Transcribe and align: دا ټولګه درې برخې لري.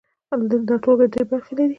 دا 0.69 0.75
ټولګه 0.83 1.07
درې 1.13 1.23
برخې 1.29 1.53
لري. 1.57 1.67